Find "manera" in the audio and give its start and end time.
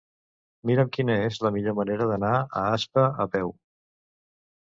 1.81-2.07